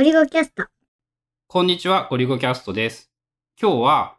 [0.00, 0.64] ゴリゴキャスト。
[1.46, 3.10] こんにちは、ゴリゴキャストです。
[3.60, 4.16] 今日は、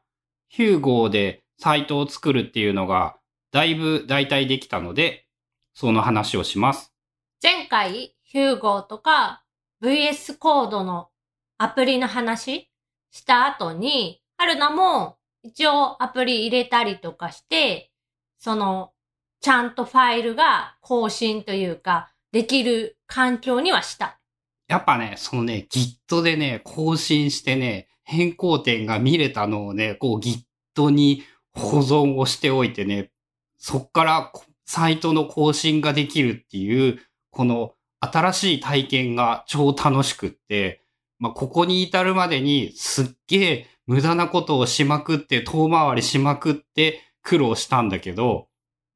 [0.47, 3.17] ヒューゴーでサイトを作るっていうのが、
[3.51, 5.25] だいぶ大体できたので、
[5.73, 6.93] その話をします。
[7.41, 9.43] 前回、ヒューゴーとか
[9.81, 11.09] VS コードの
[11.57, 12.69] アプリの話
[13.09, 17.89] した後に、春菜も一応アプリ入れたりとかして、
[18.37, 18.91] その、
[19.39, 24.20] ちゃんとファイルが更新というか、できる環境にはした。
[24.71, 31.23] やっぱね、そのね、Git でね、更新してね、変更点が見れたのをね、こう Git に
[31.53, 33.11] 保存をしておいてね、
[33.57, 34.31] そっから
[34.65, 36.99] サイトの更新ができるっていう、
[37.31, 40.81] この新しい体験が超楽しくって、
[41.19, 48.47] まあ、ここに至るまでにすっげえ無駄なことをしまくって、遠回りしまくって苦労したんだけど、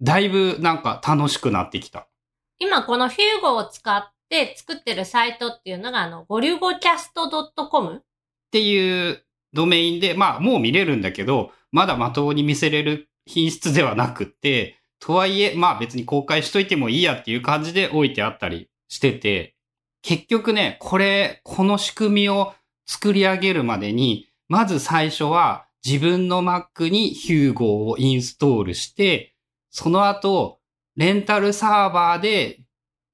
[0.02, 2.08] だいぶなんか楽しくなってきた。
[2.59, 7.30] 今このヒューゴを使って作ってるサイトっていうのが、あの、ゴリュゴキャスト
[7.68, 7.98] .com?
[7.98, 8.02] っ
[8.52, 19.56] ていうドメインで、まあもう見れるんだけど、まだまともに見せれる品質ではなくて、とはいえ、まあ別に公開しといてもいいやっていう感じで置いてあったりしてて、
[20.02, 22.54] 結局ね、これ、この仕組みを
[22.86, 29.36] 作り上げるまでに、まず最初は自分の Mac に Hugo をインストールして、
[29.72, 30.60] その後、
[30.95, 32.62] レンタルサーバーで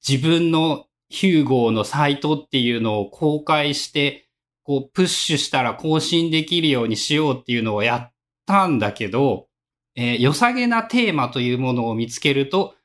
[0.08, 4.28] 自分の Hugo のサイトっていうのを公開して、
[4.64, 8.14] こう、プッシュしたら更新できるようにしようっていうのをやっ
[8.46, 9.48] たんだけど、
[9.96, 12.76] えー良さげなテーマというものを見つけると、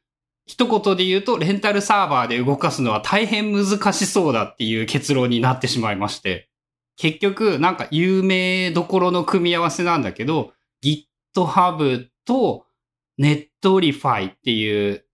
[0.47, 6.49] 一言で言うと、レンタルサーバーで動かすのは大変難しそうだっていう結論になってしまいまして。
[6.97, 10.53] 結局、なんか有名どころの組み合わせなんだけど、
[10.83, 12.67] GitHub と
[13.21, 15.05] Netlify っていう、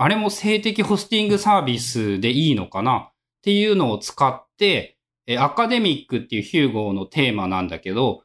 [0.00, 4.96] あれも静的ホスティングサービスでいいのかなっていうのを使って、
[5.26, 8.22] えアカデミックっていうヒューゴーのテーマなんだけど、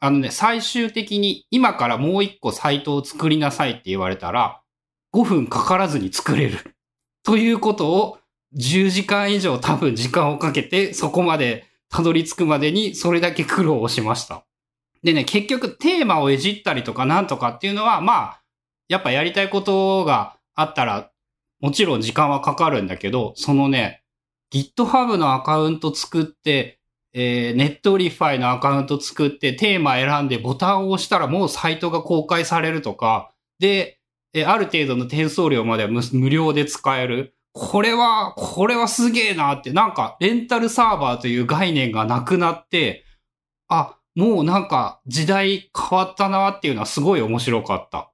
[0.00, 4.60] あのね、最終的に今からもう一個サイトを作りなさいって言われたら、
[5.14, 6.76] 5分かからずに作れる。
[7.24, 8.18] ということを
[8.54, 14.44] 10時間以上多分時間をかけてそこまでたどり着くまでにそれだけ苦労をしました。
[15.02, 18.42] でね、結局テーマをいじったりとかなんとかっていうのは、まあ、
[18.88, 21.10] やっぱやりたいことがあったら、
[21.60, 24.02] もちろん時間はかかるんだけど、そのね、
[24.52, 26.78] GitHub のアカウント作って、
[27.12, 34.00] えー、Netlify のアカウント作って、テーマ選んでボタンを押したらもうサイトが公開されるとか、で、
[34.32, 37.36] えーある程度の転送料までは無料で使える。
[37.52, 43.04] これは、これはすげえなって、なんか、レンタルサーバーという概念がなくなって、
[43.68, 48.12] あ、もうなんか時代変わったなっていうのはすごい面白かった。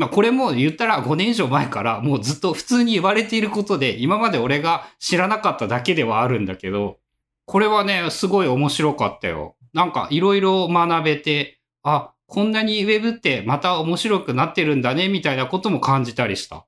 [0.00, 6.98] まあこれも言ったら5年以上前からもうずっと普通に言われていることで、今まで俺が知らなかっただけではあるんだけど、
[7.44, 9.56] これはね、すごい面白かったよ。
[9.74, 16.64] なんかいろいろ学べて、あ、こんなにウェブってまた面白くなってるんだね、みたいなことも感じたりした。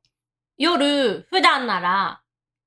[0.59, 2.21] 夜、普段なら、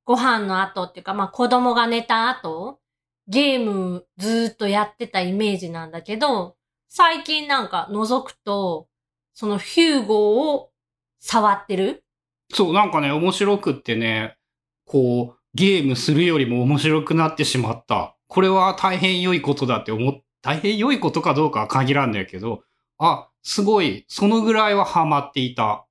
[0.03, 2.79] ご飯の後っていうか、まあ子供が寝た後、
[3.27, 6.55] ゲームずっとやってたイメージなんだけど、
[6.89, 8.87] 最近なんか覗くと、
[9.35, 10.71] そのヒューゴーを
[11.19, 12.03] 触ってる？
[12.51, 14.37] そう、なんかね、面白くってね、
[14.85, 18.15] こう、ゲームするよりも面白くなってしまった。
[18.27, 22.63] これは大変良いことだって思っ、大変良いことかどうかは限らんだけど、
[22.97, 25.85] あ、すごい、そのぐらいはハマっていた。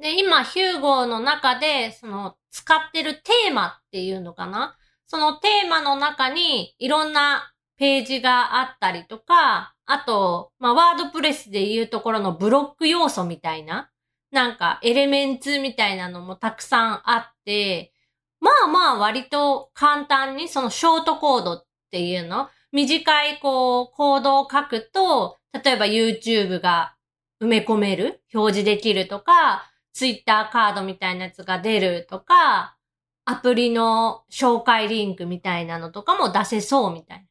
[0.00, 4.76] で、今、ヒューゴーの中で、その、使ってるテーマっていうのかな？
[5.06, 13.90] そのテーマの中に、いろんなページがあったりとか、あと、まあ、ワードプレスでいうところのブロック要素みたいな、
[14.30, 17.92] なんか、エレメンツみたいなのもたくさんあって、
[18.40, 26.94] まあまあ割と簡単にそのショートコードっていうの短いこうコードを書くと、例えば YouTube が
[27.40, 32.76] 埋め込める表示できるとか、Twitter カードみたいなやつが出るとか、
[33.24, 37.24] アプリの紹介リンクみたいなのとかも出せそうみたいな。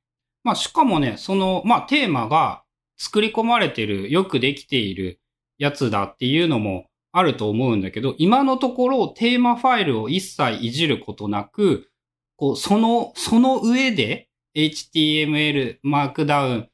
[0.48, 2.64] まあ、しかもね、その、まあ、テーマが
[2.98, 5.20] 作り込まれてる、よくできている
[5.58, 11.90] やつだっていうのもあると思うんだけど、今のところテーマファイルを一切いじることなく、
[12.38, 16.70] こう、その、その上で HTML、マークダウン、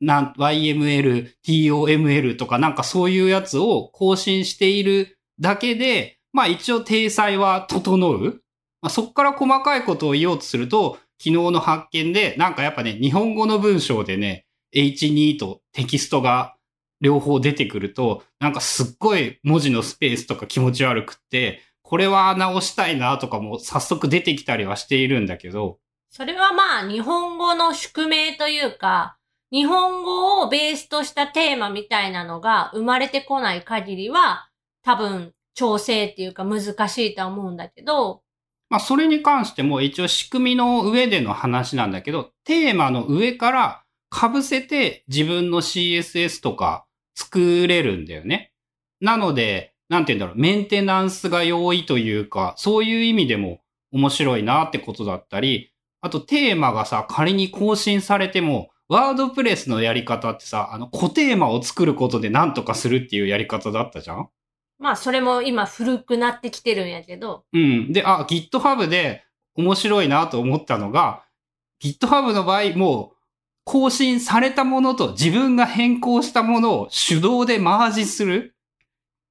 [0.00, 8.40] なん YML、TOML とかなんかそういうやつを更新しているだけで、まあ一応体裁は整う。
[8.80, 16.54] まあ、そこから細かいことを言おうとすると、昨日の発見で、なんかやっぱね、日本語の文章でね、H2 とテキストが
[17.00, 25.78] 両方出てくると、なんかすっごい文字のスペースとか気持ち悪くって、これは直したいなとかも早速出てきたりはしているんだけど、
[26.10, 29.16] それはまあ日本語の宿命というか、
[29.50, 34.48] 日本語をベースとしたテーマみたいなのが生まれてこない限りは、
[34.82, 38.22] 多分調整っていうか難しいとは思うんだけど、
[38.70, 43.84] まあ、それに関しても一応仕組みの上での話なんだけど、テーマの上から
[44.14, 48.52] 被せて自分の CSS とか作れるんだよね。
[49.00, 53.60] なので、なんて言うんだろう、メンテナンスが容易というか、そういう意味でも
[53.90, 64.28] 面白いなってことだったり、あとテーマがさ、仮に更新されても、ワードプレスのやり方ってさ、あの、固テーマを作ることで何とかするっていうやり方だったじゃん
[64.78, 67.44] まあそれも今古くなってきてるんやけど。
[67.52, 67.92] うん。
[67.92, 71.24] で、あ、GitHub で面白いなと思ったのが、
[71.82, 73.16] GitHub の場合、もう、
[73.64, 78.54] 更新されたものと自分が変更したものを手動でマージする。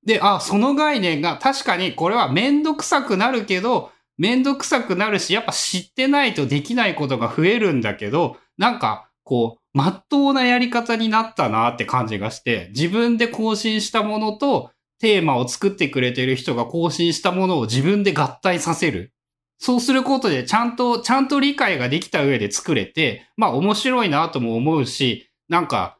[0.05, 19.13] で、あ、その概念が確かにこれはめんどくさくなるけど、めんどくさくなるし、やっぱ知ってないとできないことが増えるんだけど、なんか、こう、まっとうなやり方になったなって感じがして、自分で更新したものと、テーマを作ってくれてる人が更新したものを自分で合体させる。
[19.59, 25.97] そうすることでちゃんと、ちゃんと理解ができた上で作れて、まあ面白いなとも思うし、なんか、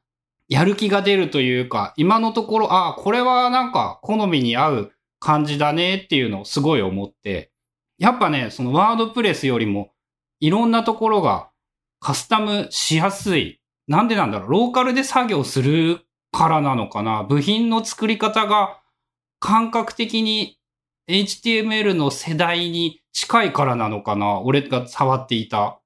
[0.50, 7.52] やる気が出るというか、今のところ、ああ、これはなんか好みに合う感じだねっていうのをすごい思って、
[7.98, 9.92] やっぱね、そのワードプレスよりも、
[10.40, 11.50] いろんなところが
[12.00, 13.60] カスタムしやすい。
[13.88, 16.02] なんでなんだろう、ローカルで作業する
[16.32, 17.24] からなのかな。
[17.24, 18.80] 部品の作り方が
[19.40, 20.60] 感覚的に
[21.08, 24.42] HTML の世代に近いからなのかな？
[24.42, 25.80] 俺が触っていた。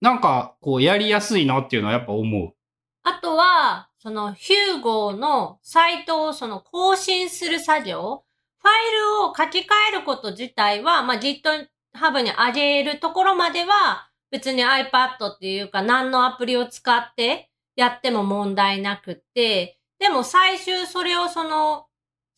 [0.00, 2.54] なんか、こう、やりやすいなっていうのはやっぱ思う。
[3.02, 8.22] あとは、その、ヒューゴーのサイトをその更新する作業、
[8.58, 21.86] ファイルを書き換えること自体は、まあ、GitHub に上げるところまでは、別に iPad っていうか何のアプリを使ってやっても問題なくて、でも最終それをその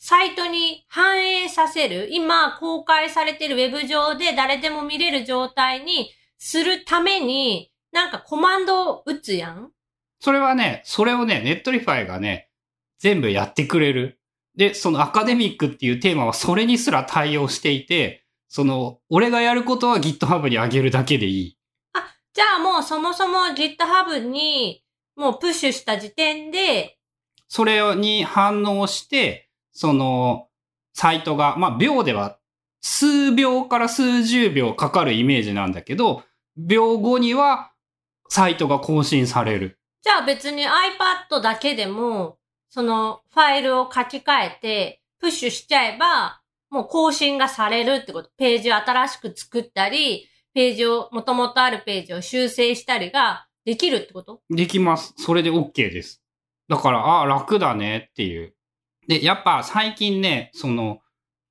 [0.02, 9.70] サイトに反映させる、今公開されてるウェブ上で誰でも見れる状態にするために、なんかコマンドを打つやん
[10.18, 12.48] それはね、それをね、 Netlify がね、
[12.98, 14.18] 全部やってくれる。
[14.56, 21.58] で、その Academic っていうテーマはそれにすら対応していて、その、俺がやることは GitHub に上げるだけでいい。
[21.92, 24.82] あ、じゃあもうそもそも GitHub に
[25.14, 26.96] もうプッシュした時点で、
[27.48, 29.49] それに反応して、
[29.80, 30.48] その、
[30.92, 32.38] サイトが、まあ、秒では
[32.82, 36.22] 数秒から数十秒かかるイメージなんだけど、
[36.54, 37.72] 秒後には
[38.28, 39.78] サイトが更新される。
[40.02, 42.36] じゃあ別に iPad だけでも、
[42.68, 48.28] そのファイルを書き換えて、プッシュしちゃえば、もう更新がされるってこと。
[48.36, 54.42] ページを新しく作ったり、ページを、もともとあるページを修正したりができるってこと？
[54.50, 55.14] できます。
[55.16, 56.22] それで OK です。
[56.68, 58.54] だから、ああ、楽だねっていう。
[59.10, 61.00] で、やっぱ最近ね、その、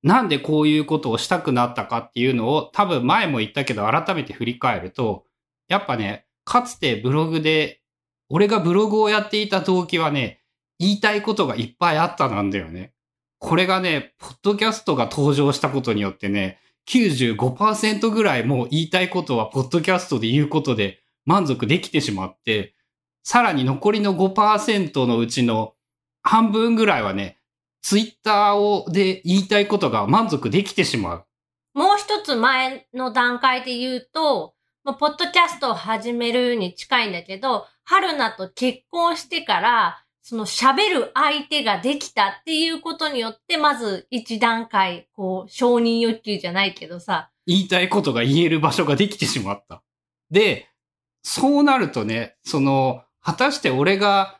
[0.01, 5.25] なんでこういうことをしたくなったかっていうのを多分前も言ったけど改めて振り返ると、
[5.67, 7.81] やっぱね、かつてブログで、
[8.29, 10.39] 俺がブログをやっていた動機はね、
[10.79, 12.93] 言いたいことがいっぱいあったなんだよね。
[13.39, 22.73] これがね、ポッドキャストが登場したことによってね、95%ぐらいもう言いたいことはポッドキャストで言うことで満足できてしまって、
[23.21, 25.73] さらに残りの5%のうちの
[26.21, 27.38] 半分ぐらいはね、
[27.81, 31.25] ツイッターをで言いたいことが満足できてしまう。
[31.73, 47.31] もう一つ前の段階で言うと、ポッドキャストを始めるに近いんだけど、春菜と結婚してから、その喋る相手ができたっていうことによって、まず一段階、こう、承認欲求じゃないけどさ。
[47.47, 49.81] 言いたいことが言える場所ができてしまった。
[50.29, 50.69] で、
[51.23, 54.38] そうなるとね、その、果たして俺が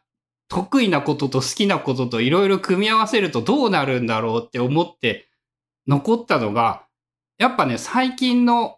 [0.50, 5.30] 得意なことと好きなことといろいろ組み合わせるとどうなるんだろうって思って
[5.88, 6.86] 残ったのが、
[7.38, 8.78] やっぱね、最近の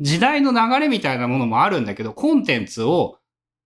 [0.00, 3.18] 時代の流れみたいなものもあるんだけど、コンテンツを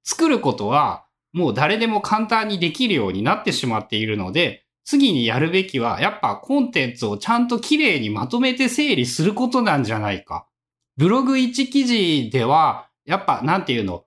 [0.02, 10.46] 作ることはもう誰でも簡単にできるようになってしまっているので、次にやるべきは、やっぱコンテンツをちゃんと綺麗にまとめて整理することなんじゃないか。
[10.96, 14.04] ブログ1記事では、やっぱなんていうの、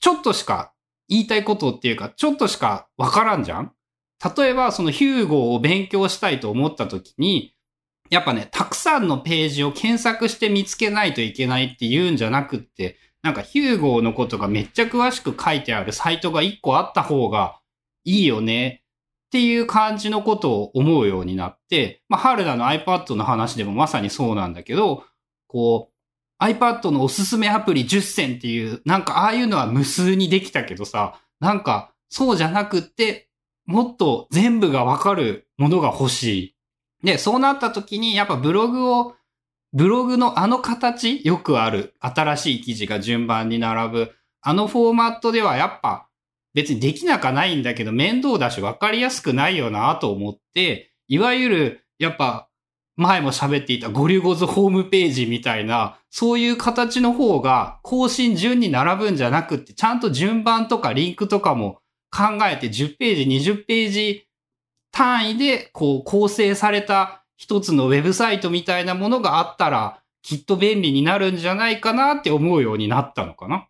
[0.00, 0.72] ちょっとしか
[1.08, 3.72] 言いたいことっていうか、ちょっとしかわからんじゃん？
[4.36, 7.54] 例えば、そのヒューゴーを勉強したいと思った時に、
[8.10, 17.60] やっぱね、たくさんのページを検索して見つけないといけないって言うんじゃなくって、なんかヒューゴーのことがめっちゃ詳しく書いてあるサイトが一個あった方が
[18.04, 18.82] いいよね
[19.26, 25.04] っていう感じのことを思うようになって、まあ、春田の iPad の話でもまさにそうなんだけど、
[25.46, 25.94] こう、
[26.40, 33.28] iPad のおすすめアプリ10選っていう、なんかああいうのは無数にできたけどさ、なんかそうじゃなくって、
[33.66, 36.56] もっと全部がわかるものが欲しい。
[37.04, 39.14] で、そうなった時にやっぱブログを、
[39.72, 46.08] ブログのあの形、よくある新しい記事が順番に並ぶ、あのフォーマットではやっぱ
[46.54, 52.47] 別にできなかないんだけど面倒だし分かりやすくないよなと思って、いわゆるやっぱ
[52.98, 61.78] 前も喋っていたゴリュゴズホームページみたいな、そういう形の方が更新順に並ぶんじゃなくって、ちゃんと順番とかリンクとかも
[62.10, 64.26] 考えて10ページ、20ページ
[64.90, 73.68] 単位でこう構成された一つのウェブサイトみたいなものがあったら、きっと便利になるんじゃないかなって思うようになったのかな。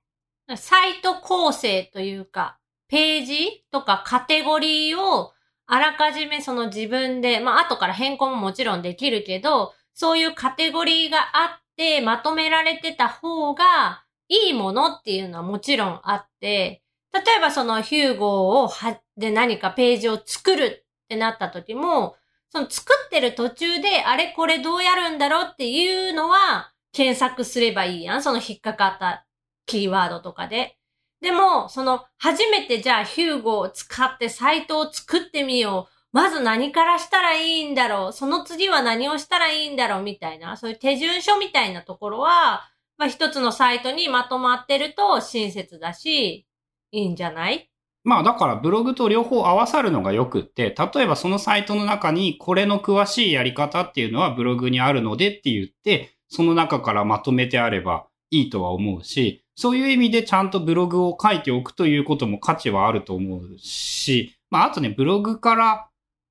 [0.56, 2.58] サイト構成というか、
[2.88, 5.32] ページとかカテゴリーを
[5.70, 16.82] あらかじめその自分で、まあ後から変更ももちろんできるけど、そういうカテゴリーがあってまとめられてた方がいいものっていうのはもちろんあって、
[17.12, 22.16] 例えばそのヒューゴーをは、で何かページを作るってなった時も、
[22.50, 28.22] その作ってる途中であれこれどうやるんだろうっていうのは検索すればいいやん。
[28.22, 29.26] その引っかかった
[29.66, 30.77] キーワードとかで。
[31.20, 35.92] でも、その、初めてじゃあヒューゴを使ってサイトを作ってみよう。
[36.12, 38.12] まず何からしたらいいんだろう。
[38.12, 42.62] その次は何をしたらいいんだろうみたいな、そういう手順書みたいなところは、
[42.96, 46.46] まあ一つのサイトにまとまってると親切だし、
[46.92, 47.70] いいんじゃない？
[48.04, 65.88] まあだからブログと両方合わさるのがよくって、例えばそのサイトの中にこれの詳しいやり方っていうのはブログにあるのでって言って、その中からまとめてあればいいとは思うし、そういう意味でちゃんとブログを書いておくということも価値はあると思うし、まああとね、ブログから、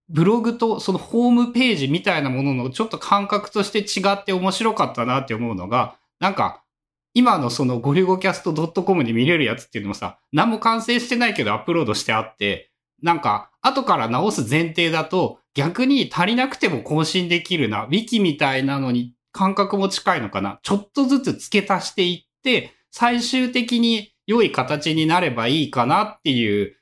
[0.07, 6.63] ブログとそのホームページみたいなもののちょっと感覚として違って面白かったなって思うのが、なんか
[7.13, 12.71] 今のそのゴリゴキャスト .com で見れるやつっていうのもさ、何も完成してないけどアップロードしてあって、
[13.03, 20.59] なんか後から直す前提だと逆に足りなくても更新できるな、ウィキみたいなのに感覚も近いのかな。
[20.63, 26.75] ちょっとずつ付け足していって、最終的に良い形になればいいかなっていう、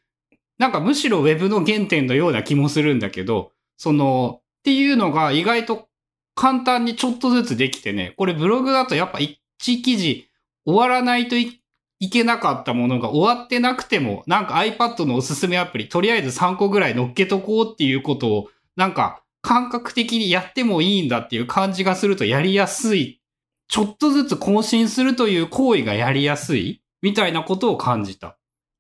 [0.58, 5.90] なんかむしろウェブの原点のような気もするんだけど、その、っていうのが意外と
[6.34, 10.30] 簡単にちょっとずつできてね、これブログだとやっぱ一記事
[10.66, 11.62] 終わらないとい
[12.00, 23.20] いけなかったものが終わってなくても、なんか iPad のおすすめアプリ、とりあえず3個ぐらい乗っけとこうっていうことを、なんか感覚的にやってもいいんだっていう感じがするとやりやすい。
[23.68, 28.38] ちょっとずつ更新するという行為がやりやすいみたいなことを感じた。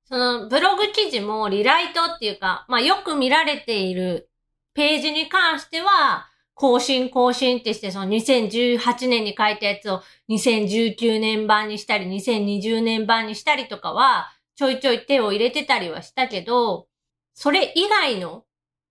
[0.07, 4.29] そのブログ記事もリライトっていうか、まあよく見られている
[4.73, 16.87] ページに関しては、更新更新ってして、その2018年に書いたやつを2019年版にしたり、2020年版にしたりとかは、ちょいちょい手を入れてたりはしたけど、
[17.33, 18.45] それ以外の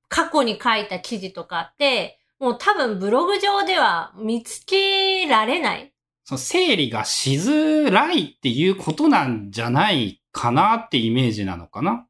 [0.08, 5.92] 過去に書いた記事とかって、もう多分ブログ上では見つけられない。
[6.24, 12.06] その整理がしづらいっていうことなんじゃないかなってイメージなのかな。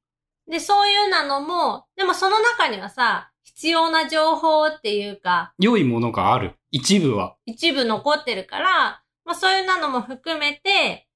[0.48, 6.54] で、そういうなのも、でもその中にはさ、必要な情報っていうか、良いものがある。
[6.70, 7.36] 一部は。
[7.46, 11.08] 一部残ってるから、まあそういうなのも含めて、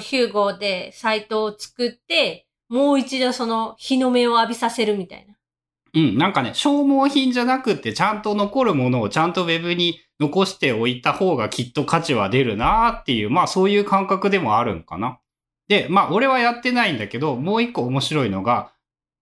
[0.00, 5.34] ヒューゴーでサイトを作って、もう一度その日の目を浴びさせるみたいな。
[5.96, 15.18] うん、なんかね、消耗品じゃなくてちゃんと残るものをちゃんとウェブに残しておいた方がきっと価値は出るなっていう、まあそういう感覚でもあるんかな。
[15.68, 18.72] で、まあ俺はやってないんだけど、もう一個面白いのが、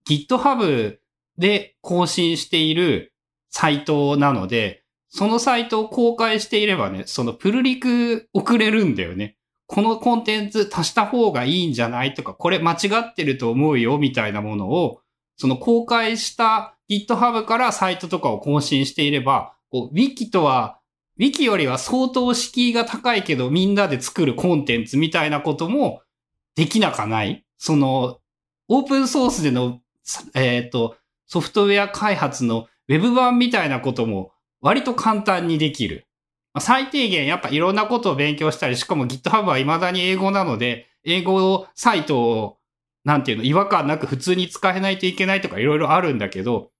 [0.09, 0.97] GitHub
[1.39, 3.13] で更新している
[3.51, 9.37] サイトなので、そのサイトを公開していればね、そのプルリク送れるんだよね。
[9.69, 15.03] このコンテンツ足した方がいいんじゃないとか、これ間違ってると思うよみたいなものを、
[15.37, 20.79] その公開した GitHub からサイトとかを更新していれば、こう Wiki とは、
[21.19, 26.03] Wiki よりは相当敷居が高いけどみんなで作るコンテンツみたいなことも
[26.57, 28.19] できなかないその、
[28.69, 29.81] オープンソースでの、
[30.35, 36.07] えっ、と、ソフトウェア開発の Web 版みたいなことも割と簡単にできる。
[36.61, 42.59] 最低限やっぱいろんなことを勉強したり、しかも GitHub は未だに英語なので、英語サイトを、
[43.05, 46.71] なんていうの、違和感なく普通に使えないといけないとかいろいろあるんだけど、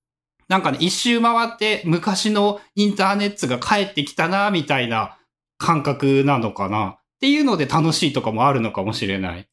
[0.49, 5.19] なんかね、一周回って昔のインターネットが帰ってきたな、みたいな
[5.59, 6.99] 感覚なのかな。
[6.99, 9.49] っていうので楽しいとかもあるのかもしれない。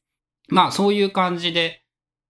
[0.48, 1.82] まあそういう感じで、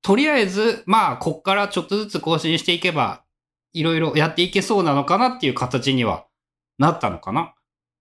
[0.03, 3.25] とりあえず、まあこっからちょっとずつ更新していけば、
[3.73, 6.27] いろいろやっていけそうなのかなっていう形には
[6.79, 7.55] なったのかな。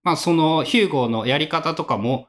[0.04, 2.28] まあそのヒューゴーのやり方とかも、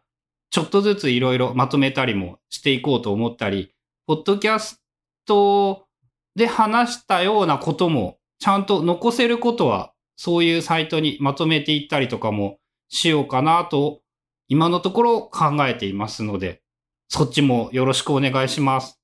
[0.50, 3.74] ちょっとずついろいろまとめたりもしていこうと思ったり、
[4.06, 4.82] ポッドキャス
[5.26, 5.86] ト
[6.34, 14.00] で話したようなことも、ちゃんと残せることは、そういうサイトにまとめていったりとかもしようかなと、
[14.48, 16.62] 今のところ考えていますので、
[17.08, 19.01] そっちもよろしくお願いします。